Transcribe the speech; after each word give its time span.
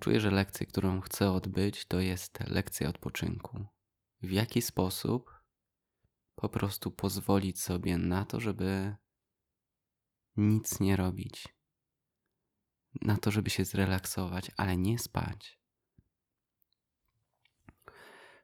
Czuję, 0.00 0.20
że 0.20 0.30
lekcję, 0.30 0.66
którą 0.66 1.00
chcę 1.00 1.30
odbyć, 1.30 1.84
to 1.86 2.00
jest 2.00 2.40
lekcja 2.40 2.88
odpoczynku. 2.88 3.66
W 4.22 4.30
jaki 4.30 4.62
sposób 4.62 5.42
po 6.34 6.48
prostu 6.48 6.90
pozwolić 6.90 7.60
sobie 7.60 7.98
na 7.98 8.24
to, 8.24 8.40
żeby 8.40 8.96
nic 10.36 10.80
nie 10.80 10.96
robić, 10.96 11.48
na 13.02 13.16
to, 13.16 13.30
żeby 13.30 13.50
się 13.50 13.64
zrelaksować, 13.64 14.50
ale 14.56 14.76
nie 14.76 14.98
spać. 14.98 15.60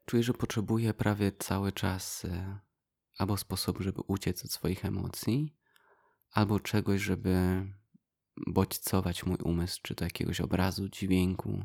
Czuję, 0.05 0.23
że 0.23 0.33
potrzebuję 0.33 0.95
prawie 0.95 1.33
cały 1.33 1.73
czas 1.73 2.25
e, 2.25 2.68
albo 3.19 3.37
sposób, 3.37 3.79
żeby 3.81 4.01
uciec 4.07 4.45
od 4.45 4.53
swoich 4.53 4.85
emocji, 4.85 5.57
albo 6.31 6.61
czegoś, 6.61 7.03
żeby 7.03 7.67
bodźcować 8.47 9.27
mój 9.27 9.37
umysł, 9.37 9.81
czy 9.83 9.95
to 9.95 10.05
jakiegoś 10.05 10.41
obrazu, 10.41 10.89
dźwięku, 10.89 11.65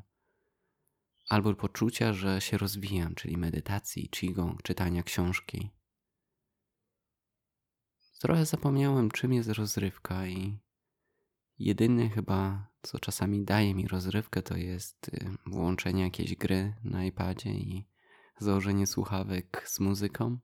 albo 1.29 1.55
poczucia, 1.55 2.13
że 2.13 2.41
się 2.41 2.57
rozwijam, 2.57 3.15
czyli 3.15 3.37
medytacji, 3.37 4.09
qigong, 4.09 4.63
czytania 4.63 5.03
książki. 5.03 5.69
Trochę 8.19 8.45
zapomniałem, 8.45 9.11
czym 9.11 9.33
jest 9.33 9.49
rozrywka, 9.49 10.27
i 10.27 10.59
jedyne 11.59 12.09
chyba, 12.09 12.67
co 12.81 12.99
czasami 12.99 13.45
daje 13.45 13.75
mi 13.75 13.87
rozrywkę, 13.87 14.41
to 14.41 14.57
jest 14.57 15.09
y, 15.09 15.29
włączenie 15.45 16.03
jakiejś 16.03 16.35
gry 16.35 16.73
na 16.83 17.05
iPadzie 17.05 17.49
i 17.49 17.87
założenie 18.39 18.87
słuchawek 18.87 19.63
z 19.67 19.79
muzyką. 19.79 20.39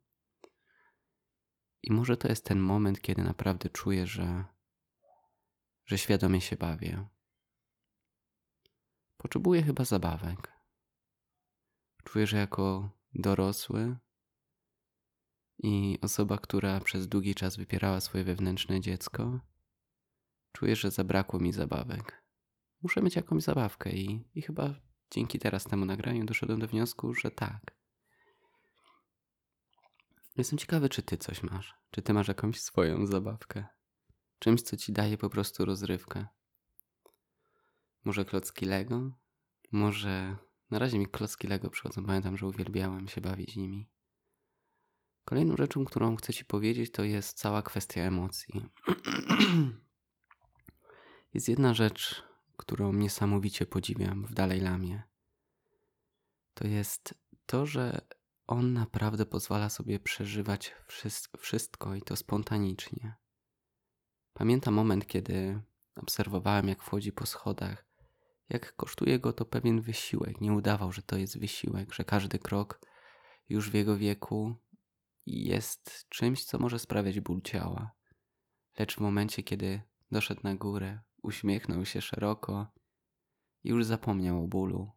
I 1.89 1.91
może 1.91 2.17
to 2.17 2.27
jest 2.27 2.45
ten 2.45 2.59
moment, 2.59 3.01
kiedy 3.01 3.23
naprawdę 3.23 3.69
czuję, 3.69 4.07
że 4.07 4.45
że 5.85 5.97
świadomie 5.97 6.41
się 6.41 6.55
bawię. 6.55 7.07
Potrzebuję 9.17 9.63
chyba 9.63 9.85
zabawek. 9.85 10.53
Czuję, 12.03 12.27
że 12.27 12.37
jako 12.37 12.89
dorosły 13.13 13.97
i 15.57 15.99
osoba, 16.01 16.37
która 16.37 16.79
przez 16.79 17.07
długi 17.07 17.35
czas 17.35 17.57
wypierała 17.57 17.99
swoje 17.99 18.23
wewnętrzne 18.23 18.81
dziecko, 18.81 19.39
czuję, 20.51 20.75
że 20.75 20.91
zabrakło 20.91 21.39
mi 21.39 21.53
zabawek. 21.53 22.23
Muszę 22.81 23.01
mieć 23.01 23.15
jakąś 23.15 23.43
zabawkę 23.43 23.91
i, 23.91 24.29
i 24.35 24.41
chyba 24.41 24.75
dzięki 25.11 25.39
teraz 25.39 25.63
temu 25.63 25.85
nagraniu 25.85 26.25
doszedłem 26.25 26.59
do 26.59 26.67
wniosku, 26.67 27.13
że 27.13 27.31
tak. 27.31 27.78
Jestem 30.39 30.59
ciekawy, 30.59 30.89
czy 30.89 31.01
ty 31.01 31.17
coś 31.17 31.43
masz. 31.43 31.75
Czy 31.91 32.01
ty 32.01 32.13
masz 32.13 32.27
jakąś 32.27 32.61
swoją 32.61 33.05
zabawkę? 33.05 33.65
Czymś, 34.39 34.61
co 34.61 34.77
ci 34.77 34.93
daje 34.93 35.17
po 35.17 35.29
prostu 35.29 35.65
rozrywkę. 35.65 36.27
Może 38.03 38.25
klocki 38.25 38.65
Lego? 38.65 39.11
Może... 39.71 40.37
Na 40.71 40.79
razie 40.79 40.99
mi 40.99 41.07
klocki 41.07 41.47
Lego 41.47 41.69
przychodzą. 41.69 42.05
Pamiętam, 42.05 42.37
że 42.37 42.47
uwielbiałem 42.47 43.07
się 43.07 43.21
bawić 43.21 43.55
nimi. 43.55 43.89
Kolejną 45.25 45.55
rzeczą, 45.57 45.85
którą 45.85 46.15
chcę 46.15 46.33
ci 46.33 46.45
powiedzieć, 46.45 46.91
to 46.91 47.03
jest 47.03 47.37
cała 47.37 47.61
kwestia 47.61 48.01
emocji. 48.01 48.69
jest 51.33 51.49
jedna 51.49 51.73
rzecz, 51.73 52.23
którą 52.57 52.93
niesamowicie 52.93 53.65
podziwiam 53.65 54.25
w 54.25 54.33
Dalej 54.33 54.61
Lamie. 54.61 55.03
To 56.53 56.67
jest 56.67 57.13
to, 57.45 57.65
że 57.65 58.01
on 58.49 58.73
naprawdę 58.73 59.25
pozwala 59.25 59.69
sobie 59.69 59.99
przeżywać 59.99 60.75
wszystko 61.37 61.95
i 61.95 62.01
to 62.01 62.15
spontanicznie. 62.15 63.15
Pamiętam 64.33 64.73
moment, 64.73 65.07
kiedy 65.07 65.61
obserwowałem, 65.95 66.67
jak 66.67 66.83
wchodzi 66.83 67.11
po 67.11 67.25
schodach, 67.25 67.85
jak 68.49 68.75
kosztuje 68.75 69.19
go 69.19 69.33
to 69.33 69.45
pewien 69.45 69.81
wysiłek. 69.81 70.41
Nie 70.41 70.53
udawał, 70.53 70.91
że 70.91 71.01
to 71.01 71.17
jest 71.17 71.39
wysiłek, 71.39 71.93
że 71.93 72.03
każdy 72.03 72.39
krok 72.39 72.81
już 73.49 73.71
w 73.71 73.73
jego 73.73 73.97
wieku 73.97 74.55
jest 75.25 76.09
czymś, 76.09 76.45
co 76.45 76.59
może 76.59 76.79
sprawiać 76.79 77.19
ból 77.19 77.41
ciała. 77.41 77.91
Lecz 78.79 78.95
w 78.95 78.99
momencie, 78.99 79.43
kiedy 79.43 79.81
doszedł 80.11 80.41
na 80.43 80.55
górę, 80.55 80.99
uśmiechnął 81.21 81.85
się 81.85 82.01
szeroko 82.01 82.67
i 83.63 83.69
już 83.69 83.85
zapomniał 83.85 84.43
o 84.43 84.47
bólu 84.47 84.91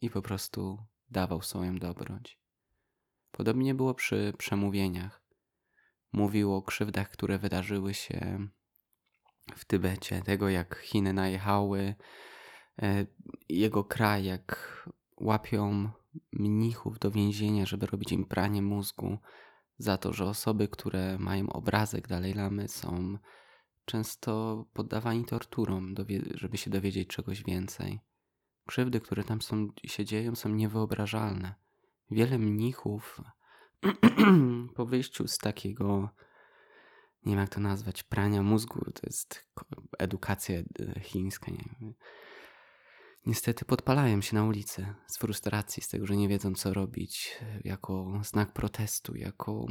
i 0.00 0.10
po 0.10 0.22
prostu 0.22 0.86
dawał 1.10 1.42
swoją 1.42 1.78
dobroć. 1.78 2.39
Podobnie 3.30 3.74
było 3.74 3.94
przy 3.94 4.32
przemówieniach. 4.38 5.22
Mówił 6.12 6.54
o 6.54 6.62
krzywdach, 6.62 7.10
które 7.10 7.38
wydarzyły 7.38 7.94
się 7.94 8.48
w 9.56 9.64
Tybecie, 9.64 10.22
tego 10.22 10.48
jak 10.48 10.76
Chiny 10.76 11.12
najechały, 11.12 11.94
e, 12.82 13.06
jego 13.48 13.84
kraj, 13.84 14.24
jak 14.24 14.80
łapią 15.16 15.90
mnichów 16.32 16.98
do 16.98 17.10
więzienia, 17.10 17.66
żeby 17.66 17.86
robić 17.86 18.12
im 18.12 18.24
pranie 18.24 18.62
mózgu, 18.62 19.18
za 19.78 19.96
to, 19.96 20.12
że 20.12 20.24
osoby, 20.24 20.68
które 20.68 21.18
mają 21.18 21.48
obrazek 21.52 22.08
Dalej 22.08 22.34
Lamy 22.34 22.68
są 22.68 23.18
często 23.84 24.64
poddawani 24.72 25.24
torturom, 25.24 25.94
żeby 26.34 26.56
się 26.56 26.70
dowiedzieć 26.70 27.08
czegoś 27.08 27.42
więcej. 27.42 28.00
Krzywdy, 28.66 29.00
które 29.00 29.24
tam 29.24 29.42
są, 29.42 29.68
się 29.84 30.04
dzieją, 30.04 30.34
są 30.34 30.48
niewyobrażalne. 30.48 31.54
Wiele 32.10 32.38
mnichów 32.38 33.20
po 34.76 34.86
wyjściu 34.86 35.28
z 35.28 35.38
takiego 35.38 36.10
nie 37.24 37.32
wiem 37.32 37.40
jak 37.40 37.48
to 37.48 37.60
nazwać, 37.60 38.02
prania 38.02 38.42
mózgu, 38.42 38.84
to 38.84 39.00
jest 39.02 39.46
edukacja 39.98 40.58
e, 40.58 41.00
chińska. 41.00 41.50
Nie? 41.50 41.94
Niestety 43.26 43.64
podpalają 43.64 44.20
się 44.20 44.36
na 44.36 44.44
ulicy 44.44 44.94
z 45.06 45.18
frustracji, 45.18 45.82
z 45.82 45.88
tego, 45.88 46.06
że 46.06 46.16
nie 46.16 46.28
wiedzą 46.28 46.54
co 46.54 46.74
robić, 46.74 47.38
jako 47.64 48.20
znak 48.24 48.52
protestu, 48.52 49.16
jako. 49.16 49.66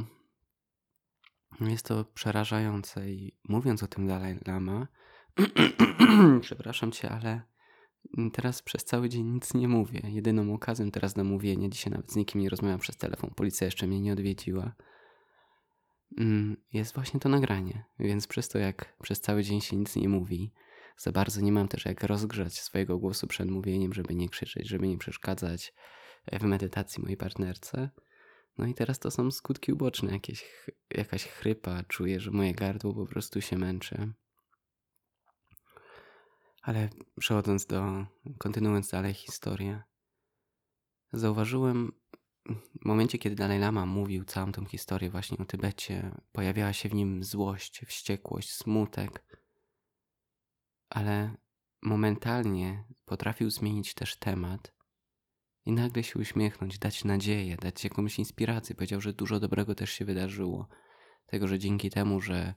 Jest 1.60 1.86
to 1.86 2.04
przerażające 2.04 3.10
i 3.10 3.38
mówiąc 3.48 3.82
o 3.82 3.86
tym 3.86 4.06
Dalaj 4.06 4.38
Lama, 4.46 4.88
przepraszam 6.40 6.92
cię, 6.92 7.10
ale 7.10 7.42
teraz 8.32 8.62
przez 8.62 8.84
cały 8.84 9.08
dzień 9.08 9.26
nic 9.26 9.54
nie 9.54 9.68
mówię. 9.68 10.00
Jedyną 10.04 10.54
okazją 10.54 10.90
teraz 10.90 11.16
na 11.16 11.24
mówienie, 11.24 11.70
dzisiaj 11.70 11.90
nawet 11.92 12.12
z 12.12 12.16
nikim 12.16 12.40
nie 12.40 12.48
rozmawiam 12.48 12.78
przez 12.78 12.96
telefon, 12.96 13.30
policja 13.36 13.64
jeszcze 13.64 13.86
mnie 13.86 14.00
nie 14.00 14.12
odwiedziła 14.12 14.74
Mm, 16.18 16.56
jest 16.72 16.94
właśnie 16.94 17.20
to 17.20 17.28
nagranie. 17.28 17.84
Więc 17.98 18.26
przez 18.26 18.48
to, 18.48 18.58
jak 18.58 18.96
przez 19.02 19.20
cały 19.20 19.42
dzień 19.42 19.60
się 19.60 19.76
nic 19.76 19.96
nie 19.96 20.08
mówi, 20.08 20.52
za 20.96 21.12
bardzo 21.12 21.40
nie 21.40 21.52
mam 21.52 21.68
też 21.68 21.84
jak 21.84 22.04
rozgrzać 22.04 22.60
swojego 22.60 22.98
głosu 22.98 23.26
przed 23.26 23.50
mówieniem, 23.50 23.92
żeby 23.92 24.14
nie 24.14 24.28
krzyczeć, 24.28 24.68
żeby 24.68 24.88
nie 24.88 24.98
przeszkadzać 24.98 25.74
e, 26.26 26.38
w 26.38 26.42
medytacji 26.42 27.02
mojej 27.02 27.16
partnerce. 27.16 27.90
No 28.58 28.66
i 28.66 28.74
teraz 28.74 28.98
to 28.98 29.10
są 29.10 29.30
skutki 29.30 29.72
uboczne, 29.72 30.12
jakieś, 30.12 30.44
jakaś 30.90 31.24
chrypa, 31.24 31.82
czuję, 31.82 32.20
że 32.20 32.30
moje 32.30 32.54
gardło 32.54 32.94
po 32.94 33.06
prostu 33.06 33.40
się 33.40 33.58
męczy. 33.58 34.12
Ale 36.62 36.88
przechodząc 37.18 37.66
do, 37.66 38.06
kontynuując 38.38 38.90
dalej 38.90 39.14
historię, 39.14 39.82
zauważyłem 41.12 41.92
w 42.80 42.84
momencie, 42.84 43.18
kiedy 43.18 43.36
Dalai 43.36 43.58
Lama 43.58 43.86
mówił 43.86 44.24
całą 44.24 44.52
tą 44.52 44.64
historię 44.64 45.10
właśnie 45.10 45.38
o 45.38 45.44
Tybecie, 45.44 46.20
pojawiała 46.32 46.72
się 46.72 46.88
w 46.88 46.94
nim 46.94 47.24
złość, 47.24 47.80
wściekłość, 47.86 48.52
smutek, 48.52 49.26
ale 50.88 51.36
momentalnie 51.82 52.84
potrafił 53.04 53.50
zmienić 53.50 53.94
też 53.94 54.16
temat 54.16 54.74
i 55.66 55.72
nagle 55.72 56.02
się 56.02 56.18
uśmiechnąć, 56.18 56.78
dać 56.78 57.04
nadzieję, 57.04 57.56
dać 57.56 57.84
jakąś 57.84 58.18
inspirację. 58.18 58.74
Powiedział, 58.74 59.00
że 59.00 59.12
dużo 59.12 59.40
dobrego 59.40 59.74
też 59.74 59.90
się 59.90 60.04
wydarzyło. 60.04 60.68
Tego, 61.26 61.48
że 61.48 61.58
dzięki 61.58 61.90
temu, 61.90 62.20
że 62.20 62.54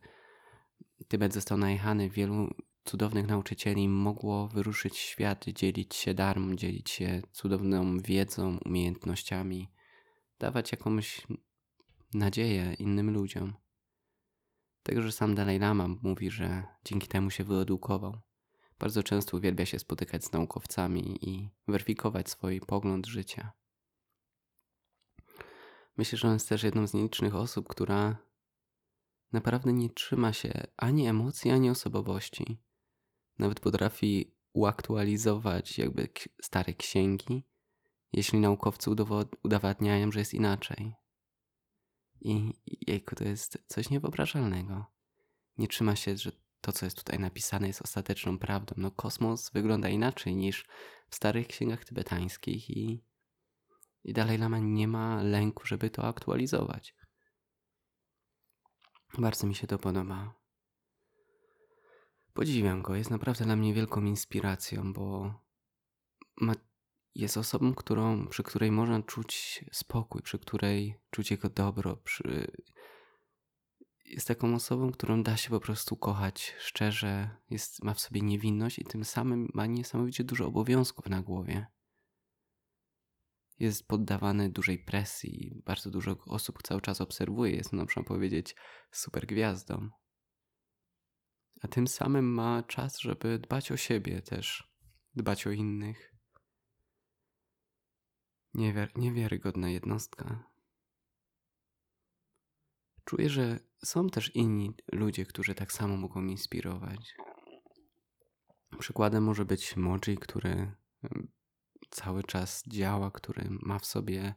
Tybet 1.08 1.34
został 1.34 1.58
najechany, 1.58 2.10
wielu 2.10 2.50
cudownych 2.84 3.28
nauczycieli 3.28 3.90
mogło 3.90 4.48
wyruszyć 4.48 4.98
świat, 4.98 5.46
dzielić 5.46 5.96
się 5.96 6.14
darm, 6.14 6.58
dzielić 6.58 6.90
się 6.90 7.22
cudowną 7.32 8.00
wiedzą, 8.00 8.58
umiejętnościami, 8.66 9.72
dawać 10.40 10.72
jakąś 10.72 11.28
nadzieję 12.14 12.74
innym 12.74 13.12
ludziom. 13.12 13.54
Tego, 14.84 15.02
że 15.02 15.12
sam 15.12 15.36
Dalai 15.36 15.60
Lama 15.60 15.88
mówi, 15.88 16.32
że 16.32 16.64
dzięki 16.86 17.08
temu 17.08 17.30
się 17.30 17.44
wyedukował. 17.44 18.22
Bardzo 18.80 19.04
często 19.04 19.38
uwielbia 19.38 19.66
się 19.66 19.80
spotykać 19.80 20.26
z 20.26 20.32
naukowcami 20.32 21.30
i 21.30 21.50
weryfikować 21.68 22.30
swój 22.30 22.62
pogląd 22.62 23.08
życia. 23.08 23.52
Myślę, 25.98 26.18
że 26.18 26.28
on 26.28 26.34
jest 26.34 26.50
też 26.50 26.64
jedną 26.64 26.88
z 26.88 26.94
nielicznych 26.94 27.36
osób, 27.36 27.68
która 27.68 28.18
naprawdę 29.32 29.74
nie 29.74 29.90
trzyma 29.90 30.34
się 30.34 30.68
ani 30.78 31.08
emocji, 31.08 31.52
ani 31.52 31.70
osobowości. 31.70 32.58
Nawet 33.40 33.60
potrafi 33.60 34.36
uaktualizować 34.54 35.78
jakby 35.78 36.10
stare 36.42 36.74
księgi, 36.74 37.44
jeśli 38.14 38.40
naukowcy 38.40 38.90
udowadniają, 39.44 40.12
że 40.12 40.20
jest 40.20 40.34
inaczej. 40.34 40.96
I 42.22 42.54
jejku, 42.88 43.16
to 43.16 43.24
jest 43.24 43.58
coś 43.68 43.90
niewyobrażalnego. 43.90 44.86
Nie 45.58 45.68
trzyma 45.68 45.96
się, 45.96 46.18
że 46.18 46.32
to, 46.62 46.72
co 46.72 46.86
jest 46.86 46.98
tutaj 46.98 47.20
napisane, 47.20 47.68
jest 47.68 47.82
ostateczną 47.82 48.40
prawdą. 48.40 48.76
No, 48.78 48.92
kosmos 48.92 49.52
wygląda 49.52 49.90
inaczej 49.90 50.36
niż 50.36 50.66
w 51.10 51.16
starych 51.16 51.48
księgach 51.48 51.86
tybetańskich 51.86 52.70
i, 52.70 53.04
i 54.04 54.14
Dalaj 54.14 54.38
Lama 54.38 54.60
nie 54.60 54.88
ma 54.88 55.24
lęku, 55.24 55.66
żeby 55.66 55.90
to 55.90 56.04
aktualizować. 56.04 56.96
Bardzo 59.18 59.48
mi 59.48 59.56
się 59.56 59.68
to 59.68 59.80
podoba. 59.80 60.43
Podziwiam 62.34 62.82
go, 62.82 62.96
jest 62.96 63.10
naprawdę 63.10 63.46
dla 63.46 63.56
mnie 63.56 63.74
wielką 63.74 64.02
inspiracją, 64.02 64.94
bo 64.94 65.34
ma, 66.42 66.54
jest 67.16 67.38
osobą, 67.38 67.74
którą, 67.74 68.28
przy 68.28 68.44
której 68.44 68.72
można 68.72 69.04
czuć 69.04 69.66
spokój, 69.72 70.22
przy 70.22 70.40
której 70.40 71.00
czuć 71.10 71.32
jego 71.32 71.50
dobro, 71.50 71.98
przy, 71.98 72.52
jest 74.06 74.28
taką 74.28 74.56
osobą, 74.56 74.92
którą 74.92 75.24
da 75.24 75.38
się 75.38 75.50
po 75.50 75.60
prostu 75.60 75.96
kochać 75.96 76.56
szczerze, 76.60 77.30
jest, 77.50 77.84
ma 77.84 77.94
w 77.94 78.00
sobie 78.00 78.22
niewinność 78.22 78.80
i 78.80 78.86
tym 78.86 79.06
samym 79.06 79.50
ma 79.54 79.66
niesamowicie 79.66 80.24
dużo 80.24 80.48
obowiązków 80.48 81.10
na 81.10 81.22
głowie. 81.22 81.68
Jest 83.60 83.88
poddawany 83.88 84.50
dużej 84.50 84.80
presji, 84.80 85.62
bardzo 85.66 85.92
dużo 85.92 86.18
osób 86.26 86.64
cały 86.64 86.82
czas 86.82 87.02
obserwuje, 87.02 87.56
jest, 87.56 87.74
można 87.74 88.04
powiedzieć, 88.04 88.56
super 88.92 89.26
gwiazdą. 89.28 89.90
A 91.62 91.68
tym 91.68 91.88
samym 91.88 92.34
ma 92.34 92.64
czas, 92.64 93.00
żeby 93.00 93.40
dbać 93.40 93.72
o 93.72 93.78
siebie 93.78 94.22
też, 94.22 94.74
dbać 95.16 95.48
o 95.48 95.52
innych. 95.52 96.14
Niewiar 98.54 98.98
niewiarygodna 98.98 99.70
jednostka. 99.70 100.54
Czuję, 103.06 103.30
że 103.30 103.60
są 103.86 104.10
też 104.10 104.36
inni 104.36 104.76
ludzie, 104.92 105.26
którzy 105.26 105.56
tak 105.56 105.72
samo 105.72 105.98
mogą 105.98 106.26
inspirować. 106.26 107.16
Przykładem 108.80 109.24
może 109.24 109.46
być 109.46 109.78
Moji, 109.78 110.18
który 110.18 110.76
cały 111.90 112.24
czas 112.24 112.64
działa, 112.68 113.12
który 113.12 113.48
ma 113.50 113.80
w 113.80 113.86
sobie 113.86 114.36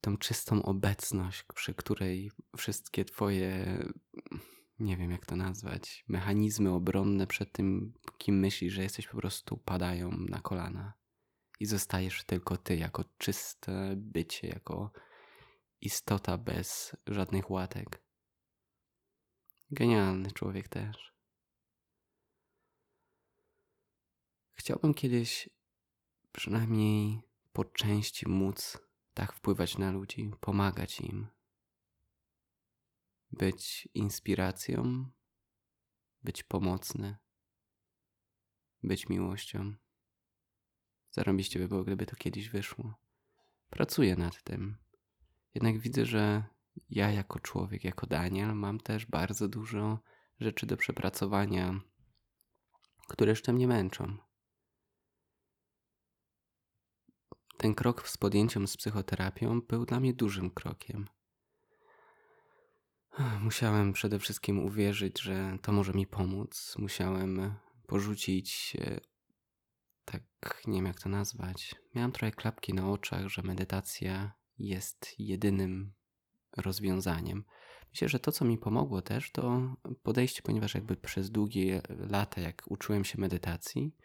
tą 0.00 0.16
czystą 0.16 0.62
obecność, 0.62 1.44
przy 1.54 1.74
której 1.74 2.30
wszystkie 2.56 3.04
Twoje, 3.04 3.84
nie 4.80 4.96
wiem 4.96 5.10
jak 5.10 5.26
to 5.26 5.36
nazwać, 5.36 6.04
mechanizmy 6.08 6.70
obronne 6.70 7.26
przed 7.26 7.52
tym, 7.52 7.92
kim 8.18 8.38
myślisz, 8.38 8.74
że 8.74 8.82
jesteś, 8.82 9.06
po 9.06 9.16
prostu 9.16 9.56
padają 9.56 10.10
na 10.10 10.40
kolana. 10.40 10.92
I 11.60 11.66
zostajesz 11.66 12.24
tylko 12.24 12.56
Ty, 12.56 12.76
jako 12.76 13.04
czyste 13.18 13.94
bycie, 13.96 14.48
jako 14.48 14.92
istota 15.80 16.38
bez 16.38 16.96
żadnych 17.06 17.50
łatek. 17.50 18.02
Genialny 19.70 20.32
człowiek 20.32 20.68
też. 20.68 21.12
Chciałbym 24.54 24.94
kiedyś 24.94 25.48
przynajmniej 26.32 27.22
po 27.52 27.64
części 27.64 28.28
móc 28.28 28.78
tak 29.14 29.32
wpływać 29.32 29.78
na 29.78 29.90
ludzi, 29.90 30.30
pomagać 30.40 31.00
im, 31.00 31.26
być 33.30 33.88
inspiracją, 33.94 35.10
być 36.22 36.42
pomocny, 36.42 37.16
być 38.82 39.08
miłością. 39.08 39.74
Zarobiście 41.10 41.58
by 41.58 41.68
było, 41.68 41.84
gdyby 41.84 42.06
to 42.06 42.16
kiedyś 42.16 42.48
wyszło. 42.48 42.94
Pracuję 43.70 44.16
nad 44.16 44.42
tym. 44.42 44.78
Jednak 45.54 45.78
widzę, 45.78 46.06
że 46.06 46.44
ja 46.90 47.10
jako 47.10 47.40
człowiek, 47.40 47.84
jako 47.84 48.06
Daniel, 48.06 48.54
mam 48.54 48.80
też 48.80 49.06
bardzo 49.06 49.48
dużo 49.48 49.98
rzeczy 50.40 50.66
do 50.66 50.76
przepracowania, 50.76 51.80
które 53.08 53.30
jeszcze 53.30 53.52
mnie 53.52 53.68
męczą. 53.68 54.16
Ten 57.56 57.74
krok 57.74 58.08
z 58.08 58.16
podjęciem 58.16 58.68
z 58.68 58.76
psychoterapią 58.76 59.60
był 59.60 59.86
dla 59.86 60.00
mnie 60.00 60.14
dużym 60.14 60.50
krokiem. 60.50 61.08
Musiałem 63.40 63.92
przede 63.92 64.18
wszystkim 64.18 64.58
uwierzyć, 64.58 65.20
że 65.20 65.58
to 65.62 65.72
może 65.72 65.92
mi 65.92 66.06
pomóc. 66.06 66.74
Musiałem 66.78 67.54
porzucić 67.86 68.76
tak, 70.04 70.22
nie 70.66 70.74
wiem 70.74 70.86
jak 70.86 71.00
to 71.00 71.08
nazwać. 71.08 71.74
Miałem 71.94 72.12
trochę 72.12 72.32
klapki 72.32 72.74
na 72.74 72.90
oczach, 72.90 73.28
że 73.28 73.42
medytacja 73.42 74.32
jest 74.58 75.14
jedynym 75.18 75.92
rozwiązaniem. 76.56 77.44
Myślę, 77.90 78.08
że 78.08 78.18
to, 78.18 78.32
co 78.32 78.44
mi 78.44 78.58
pomogło 78.58 79.02
też, 79.02 79.32
to 79.32 79.74
podejście, 80.02 80.42
ponieważ 80.42 80.74
jakby 80.74 80.96
przez 80.96 81.30
długie 81.30 81.82
lata, 81.88 82.40
jak 82.40 82.62
uczyłem 82.66 83.04
się 83.04 83.20
medytacji, 83.20 83.96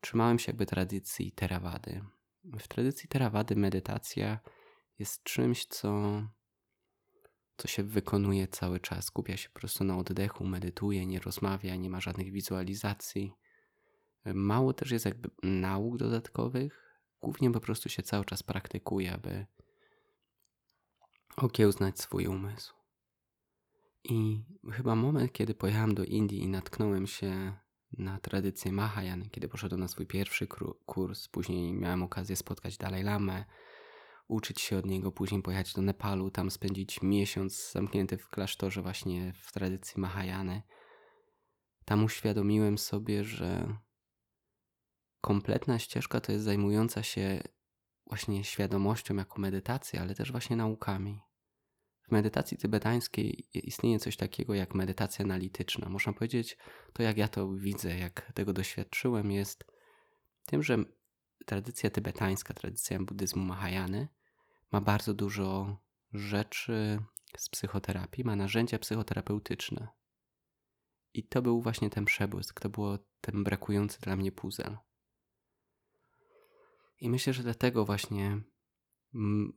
trzymałem 0.00 0.38
się 0.38 0.50
jakby 0.52 0.66
tradycji 0.66 1.32
Theravady. 1.32 2.04
W 2.44 2.68
tradycji 2.68 3.08
Theravady 3.08 3.56
medytacja 3.56 4.40
jest 4.98 5.22
czymś, 5.22 5.66
co, 5.66 6.22
co 7.56 7.68
się 7.68 7.82
wykonuje 7.82 8.48
cały 8.48 8.80
czas. 8.80 9.04
Skupia 9.04 9.36
się 9.36 9.48
po 9.48 9.60
prostu 9.60 9.84
na 9.84 9.98
oddechu, 9.98 10.46
medytuje, 10.46 11.06
nie 11.06 11.20
rozmawia, 11.20 11.76
nie 11.76 11.90
ma 11.90 12.00
żadnych 12.00 12.32
wizualizacji. 12.32 13.32
Mało 14.24 14.72
też 14.72 14.90
jest 14.90 15.04
jakby 15.04 15.30
nauk 15.42 15.96
dodatkowych. 15.96 17.00
Głównie 17.20 17.50
po 17.50 17.60
prostu 17.60 17.88
się 17.88 18.02
cały 18.02 18.24
czas 18.24 18.42
praktykuje, 18.42 19.12
aby 19.12 19.46
okiełznać 21.36 22.00
swój 22.00 22.26
umysł. 22.26 22.74
I 24.04 24.44
chyba 24.72 24.94
moment, 24.94 25.32
kiedy 25.32 25.54
pojechałem 25.54 25.94
do 25.94 26.04
Indii 26.04 26.42
i 26.42 26.48
natknąłem 26.48 27.06
się 27.06 27.52
na 27.98 28.18
tradycję 28.18 28.72
Mahayana, 28.72 29.24
kiedy 29.30 29.48
poszedłem 29.48 29.80
na 29.80 29.88
swój 29.88 30.06
pierwszy 30.06 30.46
kurs, 30.86 31.28
później 31.28 31.72
miałem 31.72 32.02
okazję 32.02 32.36
spotkać 32.36 32.76
Dalaj 32.76 33.02
Lamę, 33.02 33.44
uczyć 34.28 34.60
się 34.60 34.78
od 34.78 34.86
niego, 34.86 35.12
później 35.12 35.42
pojechać 35.42 35.72
do 35.72 35.82
Nepalu, 35.82 36.30
tam 36.30 36.50
spędzić 36.50 37.02
miesiąc 37.02 37.72
zamknięty 37.72 38.18
w 38.18 38.28
klasztorze 38.28 38.82
właśnie 38.82 39.32
w 39.32 39.52
tradycji 39.52 40.00
Mahayany. 40.00 40.62
Tam 41.84 42.04
uświadomiłem 42.04 42.78
sobie, 42.78 43.24
że 43.24 43.76
kompletna 45.20 45.78
ścieżka 45.78 46.20
to 46.20 46.32
jest 46.32 46.44
zajmująca 46.44 47.02
się 47.02 47.42
właśnie 48.06 48.44
świadomością 48.44 49.16
jako 49.16 49.40
medytacja, 49.40 50.00
ale 50.00 50.14
też 50.14 50.32
właśnie 50.32 50.56
naukami. 50.56 51.20
W 52.02 52.12
medytacji 52.12 52.56
tybetańskiej 52.58 53.48
istnieje 53.54 53.98
coś 53.98 54.16
takiego 54.16 54.54
jak 54.54 54.74
medytacja 54.74 55.24
analityczna. 55.24 55.88
Można 55.88 56.12
powiedzieć, 56.12 56.58
to 56.92 57.02
jak 57.02 57.16
ja 57.16 57.28
to 57.28 57.52
widzę, 57.52 57.98
jak 57.98 58.32
tego 58.32 58.52
doświadczyłem, 58.52 59.32
jest 59.32 59.64
tym, 60.46 60.62
że 60.62 60.78
tradycja 61.46 61.90
tybetańska, 61.90 62.54
tradycja 62.54 62.98
buddyzmu 62.98 63.44
Mahajany 63.44 64.08
ma 64.72 64.80
bardzo 64.80 65.14
dużo 65.14 65.76
rzeczy 66.12 66.98
z 67.36 67.48
psychoterapii, 67.48 68.24
ma 68.24 68.36
narzędzia 68.36 68.78
psychoterapeutyczne. 68.78 69.88
I 71.14 71.22
to 71.22 71.42
był 71.42 71.60
właśnie 71.60 71.90
ten 71.90 72.04
przebłysk, 72.04 72.60
to 72.60 72.68
było 72.68 72.98
ten 73.20 73.44
brakujący 73.44 74.00
dla 74.00 74.16
mnie 74.16 74.32
puzzle. 74.32 74.78
I 77.00 77.10
myślę, 77.10 77.32
że 77.32 77.42
dlatego 77.42 77.84
właśnie 77.84 78.40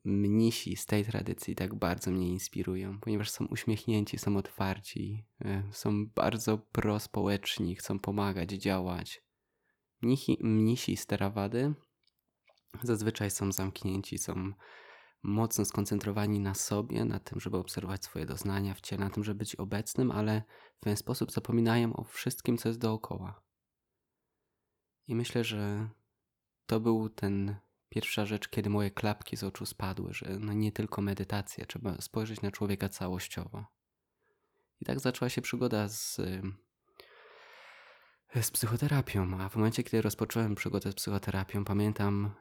mnisi 0.03 0.75
z 0.75 0.85
tej 0.85 1.05
tradycji 1.05 1.55
tak 1.55 1.75
bardzo 1.75 2.11
mnie 2.11 2.29
inspirują, 2.29 2.99
ponieważ 2.99 3.29
są 3.29 3.45
uśmiechnięci, 3.45 4.17
są 4.17 4.37
otwarci, 4.37 5.25
e, 5.45 5.63
są 5.71 6.07
bardzo 6.07 6.57
prospołeczni, 6.57 7.75
chcą 7.75 7.99
pomagać, 7.99 8.49
działać. 8.49 9.26
Mnisi, 10.01 10.37
mnisi 10.41 10.97
z 10.97 11.05
Terawady 11.05 11.73
zazwyczaj 12.83 13.31
są 13.31 13.51
zamknięci, 13.51 14.17
są 14.17 14.53
mocno 15.23 15.65
skoncentrowani 15.65 16.39
na 16.39 16.53
sobie, 16.53 17.05
na 17.05 17.19
tym, 17.19 17.39
żeby 17.39 17.57
obserwować 17.57 18.03
swoje 18.03 18.25
doznania 18.25 18.73
w 18.73 18.81
ciele, 18.81 19.03
na 19.03 19.09
tym, 19.09 19.23
żeby 19.23 19.37
być 19.37 19.55
obecnym, 19.55 20.11
ale 20.11 20.43
w 20.77 20.79
ten 20.79 20.97
sposób 20.97 21.31
zapominają 21.31 21.93
o 21.93 22.03
wszystkim, 22.03 22.57
co 22.57 22.69
jest 22.69 22.79
dookoła. 22.79 23.41
I 25.07 25.15
myślę, 25.15 25.43
że 25.43 25.89
to 26.65 26.79
był 26.79 27.09
ten 27.09 27.55
pierwsza 27.89 28.25
rzecz, 28.25 28.49
kiedy 28.49 28.69
moje 28.69 28.91
klapki 28.91 29.37
z 29.37 29.43
oczu 29.43 29.65
spadły, 29.65 30.13
że 30.13 30.37
no 30.39 30.53
nie 30.53 30.71
tylko 30.71 31.01
medytacja, 31.01 31.65
trzeba 31.65 32.01
spojrzeć 32.01 32.41
na 32.41 32.51
człowieka 32.51 32.89
całościowo. 32.89 33.65
I 34.81 34.85
tak 34.85 34.99
zaczęła 34.99 35.29
się 35.29 35.41
przygoda 35.41 35.87
z, 35.87 36.21
z 38.41 38.51
psychoterapią. 38.51 39.41
A 39.41 39.49
w 39.49 39.55
momencie, 39.55 39.83
kiedy 39.83 40.01
rozpocząłem 40.01 40.55
przygodę 40.55 40.91
z 40.91 40.95
psychoterapią, 40.95 41.65
pamiętam 41.65 42.31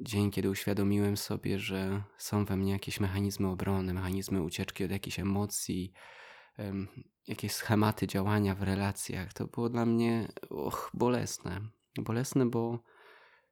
dzień, 0.00 0.30
kiedy 0.30 0.50
uświadomiłem 0.50 1.16
sobie, 1.16 1.58
że 1.58 2.02
są 2.18 2.44
we 2.44 2.56
mnie 2.56 2.72
jakieś 2.72 3.00
mechanizmy 3.00 3.48
obrony, 3.48 3.94
mechanizmy 3.94 4.42
ucieczki 4.42 4.84
od 4.84 4.90
jakichś 4.90 5.18
emocji, 5.18 5.92
jakieś 7.26 7.52
schematy 7.52 8.06
działania 8.06 8.54
w 8.54 8.62
relacjach. 8.62 9.32
To 9.32 9.46
było 9.46 9.68
dla 9.68 9.86
mnie 9.86 10.28
och, 10.50 10.90
bolesne. 10.94 11.60
Bolesne, 11.96 12.46
bo 12.46 12.82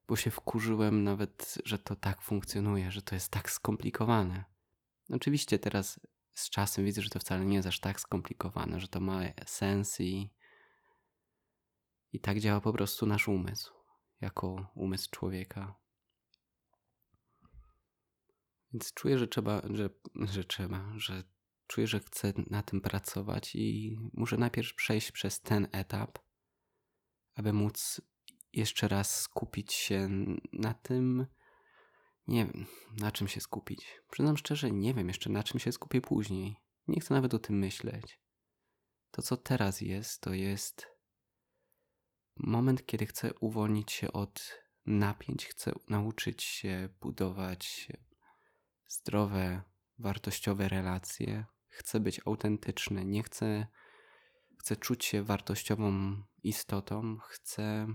bo 0.09 0.17
się 0.17 0.31
wkurzyłem 0.31 1.05
nawet, 1.05 1.59
że 1.65 1.79
to 1.79 1.97
tak 1.97 2.23
funkcjonuje, 2.23 2.91
że 2.91 3.03
to 3.03 3.15
jest 3.15 3.33
tak 3.33 3.51
skomplikowane. 3.51 4.45
Oczywiście 5.11 5.59
teraz 5.59 6.01
z 6.35 6.51
czasem 6.51 6.85
widzę, 6.85 7.03
że 7.03 7.11
to 7.11 7.19
wcale 7.19 7.45
nie 7.45 7.57
jest 7.57 7.69
aż 7.69 7.81
tak 7.81 8.01
skomplikowane, 8.01 8.81
że 8.81 8.89
to 8.89 9.01
ma 9.01 9.21
sens 9.47 10.01
i, 10.01 10.31
i 12.17 12.21
tak 12.21 12.41
działa 12.41 12.61
po 12.61 12.73
prostu 12.73 13.07
nasz 13.07 13.29
umysł, 13.29 13.75
jako 14.21 14.71
umysł 14.75 15.11
człowieka. 15.11 15.75
Więc 18.73 18.95
czuję, 18.95 19.19
że 19.19 19.29
trzeba, 19.29 19.63
że, 19.75 19.91
że 20.15 20.45
trzeba, 20.45 20.93
że 20.97 21.23
czuję, 21.67 21.87
że 21.87 22.01
chcę 22.01 22.33
na 22.51 22.63
tym 22.63 22.81
pracować 22.81 23.55
i 23.55 23.97
muszę 24.13 24.37
najpierw 24.37 24.75
przejść 24.75 25.13
przez 25.13 25.41
ten 25.41 25.69
etap, 25.73 26.19
aby 27.35 27.53
móc 27.53 28.01
jeszcze 28.53 28.89
raz 28.89 29.21
skupić 29.21 29.73
się 29.73 30.09
na 30.53 30.75
tym, 30.75 31.27
nie 32.29 32.47
wiem, 32.47 32.67
na 33.01 33.13
czym 33.13 33.29
się 33.29 33.41
skupić. 33.41 34.01
Przyznam 34.11 34.37
szczerze, 34.37 34.71
nie 34.71 34.95
wiem 34.95 35.09
jeszcze 35.09 35.31
na 35.31 35.43
czym 35.43 35.61
się 35.61 35.73
skupię 35.73 36.01
później. 36.01 36.57
Nie 36.89 37.01
chcę 37.01 37.15
nawet 37.15 37.35
o 37.35 37.39
tym 37.39 37.59
myśleć. 37.59 38.21
To, 39.11 39.23
co 39.23 39.37
teraz 39.37 39.81
jest, 39.81 40.21
to 40.21 40.35
jest 40.35 40.96
moment, 42.37 42.87
kiedy 42.87 43.07
chcę 43.07 43.35
uwolnić 43.35 43.93
się 43.93 44.13
od 44.13 44.63
napięć, 44.87 45.47
chcę 45.47 45.73
nauczyć 45.89 46.43
się 46.43 46.89
budować 47.01 47.89
zdrowe, 48.89 49.63
wartościowe 49.99 50.69
relacje. 50.69 51.45
Chcę 51.69 52.01
być 52.01 52.21
autentyczny, 52.25 53.05
nie 53.05 53.23
chcę, 53.23 53.67
chcę 54.59 54.77
czuć 54.77 55.05
się 55.05 55.23
wartościową 55.23 56.17
istotą, 56.43 57.19
chcę 57.19 57.87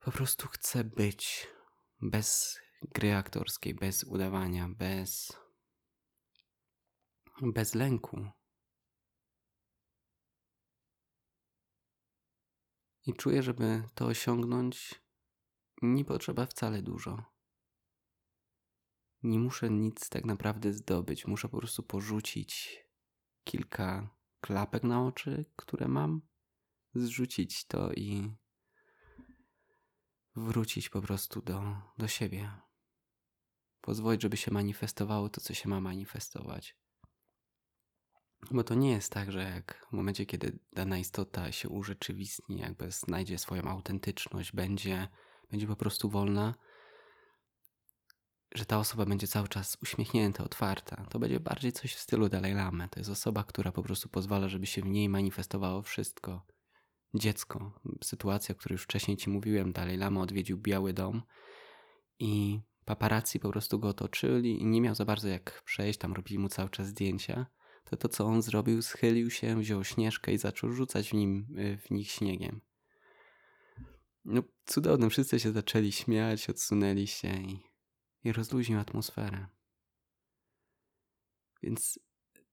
po 0.00 0.12
prostu 0.12 0.48
chcę 0.48 0.84
być 0.84 1.46
bez 2.00 2.58
gry 2.82 3.14
aktorskiej, 3.14 3.74
bez 3.74 4.04
udawania, 4.04 4.68
bez, 4.68 5.32
bez 7.42 7.74
lęku. 7.74 8.26
I 13.06 13.14
czuję, 13.14 13.42
żeby 13.42 13.88
to 13.94 14.06
osiągnąć, 14.06 15.02
nie 15.82 16.04
potrzeba 16.04 16.46
wcale 16.46 16.82
dużo. 16.82 17.24
Nie 19.22 19.38
muszę 19.38 19.70
nic 19.70 20.08
tak 20.08 20.24
naprawdę 20.24 20.72
zdobyć. 20.72 21.26
Muszę 21.26 21.48
po 21.48 21.58
prostu 21.58 21.82
porzucić 21.82 22.78
kilka 23.44 24.10
klapek 24.40 24.82
na 24.82 25.06
oczy, 25.06 25.44
które 25.56 25.88
mam, 25.88 26.22
zrzucić 26.94 27.66
to 27.66 27.92
i 27.92 28.36
wrócić 30.36 30.88
po 30.88 31.02
prostu 31.02 31.42
do, 31.42 31.76
do 31.98 32.08
siebie. 32.08 32.50
Pozwolić, 33.80 34.22
żeby 34.22 34.36
się 34.36 34.50
manifestowało 34.50 35.28
to, 35.28 35.40
co 35.40 35.54
się 35.54 35.68
ma 35.68 35.80
manifestować. 35.80 36.76
Bo 38.50 38.64
to 38.64 38.74
nie 38.74 38.90
jest 38.90 39.12
tak, 39.12 39.32
że 39.32 39.42
jak 39.42 39.86
w 39.90 39.92
momencie, 39.92 40.26
kiedy 40.26 40.58
dana 40.72 40.98
istota 40.98 41.52
się 41.52 41.68
urzeczywistni, 41.68 42.58
jakby 42.58 42.90
znajdzie 42.90 43.38
swoją 43.38 43.62
autentyczność, 43.62 44.52
będzie, 44.52 45.08
będzie 45.50 45.66
po 45.66 45.76
prostu 45.76 46.10
wolna, 46.10 46.54
że 48.54 48.64
ta 48.64 48.78
osoba 48.78 49.06
będzie 49.06 49.26
cały 49.26 49.48
czas 49.48 49.78
uśmiechnięta, 49.82 50.44
otwarta. 50.44 51.06
To 51.10 51.18
będzie 51.18 51.40
bardziej 51.40 51.72
coś 51.72 51.94
w 51.94 52.00
stylu 52.00 52.28
Dalai 52.28 52.54
Lamy. 52.54 52.88
To 52.88 53.00
jest 53.00 53.10
osoba, 53.10 53.44
która 53.44 53.72
po 53.72 53.82
prostu 53.82 54.08
pozwala, 54.08 54.48
żeby 54.48 54.66
się 54.66 54.82
w 54.82 54.86
niej 54.86 55.08
manifestowało 55.08 55.82
wszystko 55.82 56.46
dziecko. 57.14 57.80
Sytuacja, 58.04 58.54
o 58.54 58.58
której 58.58 58.74
już 58.74 58.82
wcześniej 58.82 59.16
ci 59.16 59.30
mówiłem, 59.30 59.72
dalej 59.72 59.96
Lama 59.96 60.20
odwiedził 60.20 60.58
Biały 60.58 60.92
Dom 60.92 61.22
i 62.18 62.60
paparazzi 62.84 63.40
po 63.40 63.50
prostu 63.50 63.78
go 63.78 63.88
otoczyli 63.88 64.62
i 64.62 64.66
nie 64.66 64.80
miał 64.80 64.94
za 64.94 65.04
bardzo 65.04 65.28
jak 65.28 65.62
przejść, 65.64 65.98
tam 65.98 66.12
robili 66.12 66.38
mu 66.38 66.48
cały 66.48 66.70
czas 66.70 66.86
zdjęcia. 66.86 67.46
To 67.94 67.98
to, 67.98 68.08
co 68.08 68.26
on 68.26 68.42
zrobił, 68.42 68.82
schylił 68.82 69.30
się, 69.30 69.60
wziął 69.60 69.84
śnieżkę 69.84 70.32
i 70.32 70.38
zaczął 70.38 70.72
rzucać 70.72 71.10
w, 71.10 71.12
nim, 71.12 71.46
y, 71.58 71.78
w 71.78 71.90
nich 71.90 72.10
śniegiem. 72.10 72.60
No, 74.24 74.42
cudowne, 74.66 75.10
wszyscy 75.10 75.40
się 75.40 75.52
zaczęli 75.52 75.92
śmiać, 75.92 76.50
odsunęli 76.50 77.06
się 77.06 77.42
i, 77.42 77.60
i 78.24 78.32
rozluźnił 78.32 78.78
atmosferę. 78.78 79.46
Więc 81.62 81.98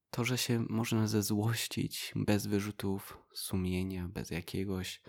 to, 0.09 0.25
że 0.25 0.37
się 0.37 0.65
można 0.69 1.07
zezłościć 1.07 2.13
bez 2.15 2.47
wyrzutów 2.47 3.17
sumienia, 3.33 4.07
bez 4.07 4.29
jakiegoś, 4.29 5.01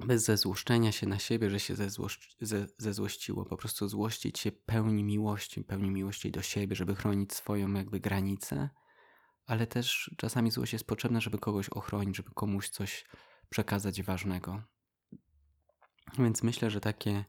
bez 0.00 0.24
zezłoszczenia 0.24 0.92
się 0.92 1.06
na 1.06 1.18
siebie, 1.18 1.50
że 1.50 1.60
się 1.60 1.76
zezłoś, 1.76 2.36
ze, 2.40 2.66
zezłościło, 2.78 3.44
po 3.44 3.56
prostu 3.56 3.88
złościć 3.88 4.38
się 4.38 4.52
pełni 4.52 5.04
miłości, 5.04 5.64
pełni 5.64 5.90
miłości 5.90 6.30
do 6.30 6.42
siebie, 6.42 6.76
żeby 6.76 6.94
chronić 6.94 7.32
swoją 7.32 7.72
jakby 7.72 8.00
granicę, 8.00 8.70
ale 9.46 9.66
też 9.66 10.14
czasami 10.16 10.50
złość 10.50 10.72
jest 10.72 10.86
potrzebna, 10.86 11.20
żeby 11.20 11.38
kogoś 11.38 11.68
ochronić, 11.68 12.16
żeby 12.16 12.30
komuś 12.34 12.68
coś 12.68 13.04
przekazać 13.48 14.02
ważnego. 14.02 14.62
Więc 16.18 16.42
myślę, 16.42 16.70
że 16.70 16.80
takie 16.80 17.24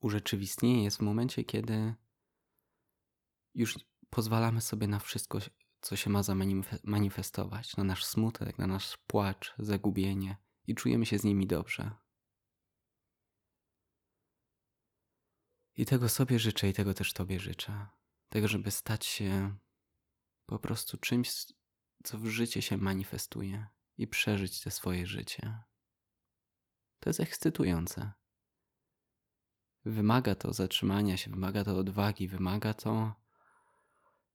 urzeczywistnienie 0.00 0.84
jest 0.84 0.96
w 0.96 1.02
momencie, 1.02 1.44
kiedy 1.44 1.94
już 3.54 3.78
pozwalamy 4.10 4.60
sobie 4.60 4.86
na 4.86 4.98
wszystko, 4.98 5.38
co 5.80 5.96
się 5.96 6.10
ma 6.10 6.22
zamanifestować, 6.22 7.76
na 7.76 7.84
nasz 7.84 8.04
smutek, 8.04 8.58
na 8.58 8.66
nasz 8.66 8.96
płacz, 8.96 9.54
zagubienie 9.58 10.45
i 10.66 10.74
czujemy 10.74 11.06
się 11.06 11.18
z 11.18 11.24
nimi 11.24 11.46
dobrze. 11.46 11.90
I 15.76 15.86
tego 15.86 16.08
sobie 16.08 16.38
życzę 16.38 16.68
i 16.68 16.72
tego 16.72 16.94
też 16.94 17.12
Tobie 17.12 17.40
życzę. 17.40 17.86
Tego, 18.28 18.48
żeby 18.48 18.70
stać 18.70 19.06
się 19.06 19.56
po 20.46 20.58
prostu 20.58 20.98
czymś, 20.98 21.46
co 22.04 22.18
w 22.18 22.26
życie 22.26 22.62
się 22.62 22.76
manifestuje 22.76 23.66
i 23.98 24.06
przeżyć 24.06 24.60
te 24.60 24.70
swoje 24.70 25.06
życie. 25.06 25.62
To 27.00 27.10
jest 27.10 27.20
ekscytujące. 27.20 28.12
Wymaga 29.84 30.34
to 30.34 30.52
zatrzymania 30.52 31.16
się, 31.16 31.30
wymaga 31.30 31.64
to 31.64 31.76
odwagi, 31.76 32.28
wymaga 32.28 32.74
to 32.74 33.14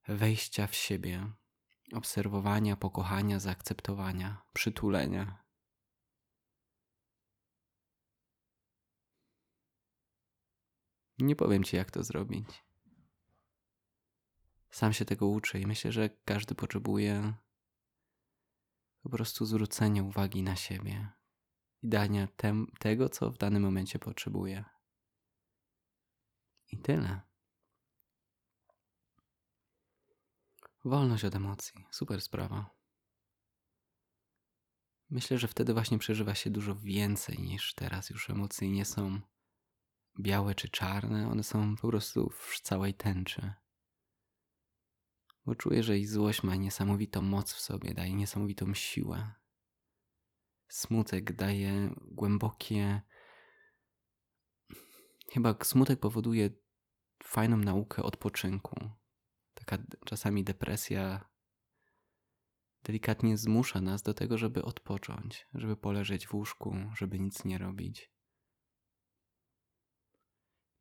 wejścia 0.07 0.67
w 0.67 0.75
siebie, 0.75 1.31
obserwowania, 1.93 2.75
pokochania, 2.75 3.39
zaakceptowania, 3.39 4.41
przytulenia. 4.53 5.40
Nie 11.23 11.35
powiem 11.35 11.63
ci, 11.63 11.75
jak 11.75 11.91
to 11.91 12.03
zrobić. 12.03 12.63
Sam 14.69 14.93
się 14.93 15.05
tego 15.05 15.27
uczę 15.27 15.59
i 15.59 15.67
myślę, 15.67 15.91
że 15.91 16.09
każdy 16.25 16.55
potrzebuje 16.55 17.33
po 19.03 19.09
prostu 19.09 19.45
zwrócenia 19.45 20.03
uwagi 20.03 20.43
na 20.43 20.55
siebie 20.55 21.09
i 21.81 21.87
dania 21.87 22.27
tem, 22.27 22.71
tego, 22.79 23.09
co 23.09 23.31
w 23.31 23.37
danym 23.37 23.63
momencie 23.63 23.99
potrzebuje. 23.99 24.65
I 26.71 26.77
tyle. 26.77 27.21
Wolność 30.85 31.25
od 31.25 31.35
emocji. 31.35 31.85
Super 31.91 32.21
sprawa. 32.21 32.69
Myślę, 35.09 35.37
że 35.37 35.47
wtedy 35.47 35.73
właśnie 35.73 35.97
przeżywa 35.97 36.35
się 36.35 36.49
dużo 36.49 36.75
więcej 36.75 37.39
niż 37.39 37.73
teraz. 37.73 38.09
Już 38.09 38.29
emocje 38.29 38.71
nie 38.71 38.85
są 38.85 39.21
białe 40.19 40.55
czy 40.55 40.69
czarne, 40.69 41.29
one 41.29 41.43
są 41.43 41.75
po 41.75 41.87
prostu 41.87 42.29
w 42.29 42.61
całej 42.61 42.93
tęczy. 42.93 43.53
Bo 45.45 45.55
czuję, 45.55 45.83
że 45.83 45.99
i 45.99 46.05
złość 46.05 46.43
ma 46.43 46.55
niesamowitą 46.55 47.21
moc 47.21 47.53
w 47.53 47.59
sobie, 47.59 47.93
daje 47.93 48.13
niesamowitą 48.13 48.73
siłę. 48.73 49.33
Smutek 50.67 51.33
daje 51.33 51.93
głębokie. 52.01 53.01
Chyba 55.33 55.55
smutek 55.63 55.99
powoduje 55.99 56.49
fajną 57.23 57.57
naukę 57.57 58.03
odpoczynku 58.03 59.01
taka 59.65 59.83
czasami 60.05 60.43
depresja 60.43 61.29
delikatnie 62.83 63.37
zmusza 63.37 63.81
nas 63.81 64.01
do 64.03 64.13
tego, 64.13 64.37
żeby 64.37 64.63
odpocząć, 64.63 65.47
żeby 65.53 65.77
poleżeć 65.77 66.27
w 66.27 66.33
łóżku, 66.33 66.75
żeby 66.95 67.19
nic 67.19 67.45
nie 67.45 67.57
robić. 67.57 68.11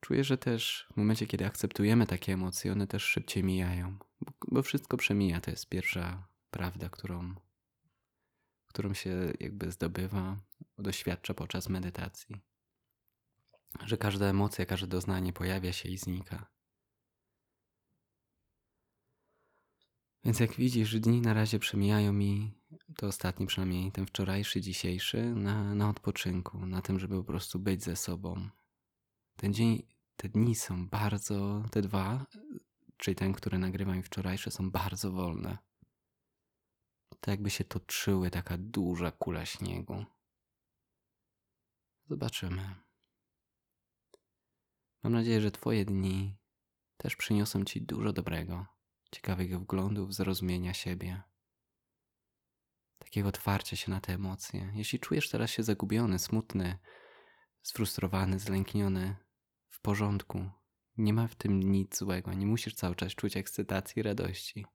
Czuję, 0.00 0.24
że 0.24 0.38
też 0.38 0.86
w 0.92 0.96
momencie, 0.96 1.26
kiedy 1.26 1.46
akceptujemy 1.46 2.06
takie 2.06 2.32
emocje, 2.32 2.72
one 2.72 2.86
też 2.86 3.02
szybciej 3.02 3.44
mijają, 3.44 3.98
bo 4.48 4.62
wszystko 4.62 4.96
przemija. 4.96 5.40
To 5.40 5.50
jest 5.50 5.68
pierwsza 5.68 6.28
prawda, 6.50 6.88
którą, 6.88 7.34
którą 8.66 8.94
się 8.94 9.32
jakby 9.40 9.72
zdobywa, 9.72 10.40
doświadcza 10.78 11.34
podczas 11.34 11.68
medytacji. 11.68 12.40
Że 13.84 13.96
każda 13.96 14.26
emocja, 14.26 14.66
każde 14.66 14.86
doznanie 14.86 15.32
pojawia 15.32 15.72
się 15.72 15.88
i 15.88 15.98
znika. 15.98 16.50
Więc 20.24 20.40
jak 20.40 20.54
widzisz, 20.54 21.00
dni 21.00 21.20
na 21.20 21.34
razie 21.34 21.58
przemijają 21.58 22.12
mi, 22.12 22.52
to 22.96 23.06
ostatni 23.06 23.46
przynajmniej, 23.46 23.92
ten 23.92 24.06
wczorajszy, 24.06 24.60
dzisiejszy, 24.60 25.34
na, 25.34 25.74
na 25.74 25.88
odpoczynku, 25.88 26.66
na 26.66 26.82
tym, 26.82 26.98
żeby 26.98 27.16
po 27.16 27.24
prostu 27.24 27.58
być 27.58 27.84
ze 27.84 27.96
sobą. 27.96 28.50
Ten 29.40 29.54
dzień 29.54 29.82
te 30.16 30.28
dni 30.28 30.54
są 30.54 30.88
bardzo, 30.88 31.64
te 31.70 31.82
dwa, 31.82 32.26
czyli 32.96 33.14
ten, 33.14 33.32
który 33.32 33.58
nagrywam 33.58 33.98
i 33.98 34.02
wczorajszy, 34.02 34.50
są 34.50 34.70
bardzo 34.70 35.12
wolne. 35.12 35.58
To 37.20 37.30
jakby 37.30 37.50
się 37.50 37.64
toczyły 37.64 38.30
taka 38.30 38.58
duża 38.58 39.10
kula 39.10 39.46
śniegu. 39.46 40.04
Zobaczymy. 42.06 42.74
Mam 45.02 45.12
nadzieję, 45.12 45.40
że 45.40 45.50
Twoje 45.50 45.84
dni 45.84 46.36
też 46.96 47.16
przyniosą 47.16 47.64
Ci 47.64 47.82
dużo 47.82 48.12
dobrego, 48.12 48.66
ciekawych 49.12 49.60
wglądów, 49.60 50.14
zrozumienia 50.14 50.74
siebie, 50.74 51.22
takiego 52.98 53.28
otwarcia 53.28 53.76
się 53.76 53.90
na 53.90 54.00
te 54.00 54.12
emocje. 54.12 54.72
Jeśli 54.74 54.98
czujesz 54.98 55.30
teraz 55.30 55.50
się 55.50 55.62
zagubiony, 55.62 56.18
smutny, 56.18 56.78
sfrustrowany, 57.62 58.38
zlękniony, 58.38 59.29
w 59.70 59.80
porządku, 59.80 60.50
nie 60.96 61.12
ma 61.12 61.28
w 61.28 61.34
tym 61.34 61.60
nic 61.72 61.98
złego, 61.98 62.34
nie 62.34 62.46
musisz 62.46 62.74
cały 62.74 62.96
czas 62.96 63.14
czuć 63.14 63.36
ekscytacji 63.36 64.02
radości. 64.02 64.66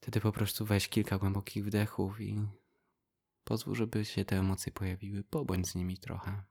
Wtedy 0.00 0.20
po 0.20 0.32
prostu 0.32 0.66
weź 0.66 0.88
kilka 0.88 1.18
głębokich 1.18 1.64
wdechów 1.64 2.20
i 2.20 2.46
pozwól, 3.44 3.74
żeby 3.74 4.04
się 4.04 4.24
te 4.24 4.38
emocje 4.38 4.72
pojawiły. 4.72 5.24
Pobądź 5.24 5.68
z 5.68 5.74
nimi 5.74 5.98
trochę. 5.98 6.44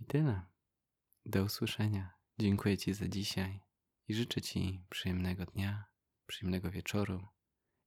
I 0.00 0.04
tyle. 0.04 0.42
Do 1.24 1.44
usłyszenia. 1.44 2.14
Dziękuję 2.38 2.78
Ci 2.78 2.94
za 2.94 3.08
dzisiaj 3.08 3.60
i 4.08 4.14
życzę 4.14 4.42
Ci 4.42 4.84
przyjemnego 4.90 5.46
dnia, 5.46 5.84
przyjemnego 6.26 6.70
wieczoru 6.70 7.28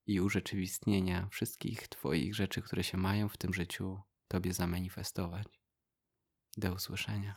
i 0.06 0.22
urzeczywistnienia 0.22 1.28
wszystkich 1.32 1.88
Twoich 1.88 2.36
rzeczy, 2.36 2.62
które 2.62 2.84
się 2.84 2.98
mają 2.98 3.30
w 3.30 3.38
tym 3.38 3.54
życiu 3.54 4.02
Tobie 4.32 4.54
zamanifestować. 4.54 5.48
Do 6.58 6.74
usłyszenia. 6.74 7.36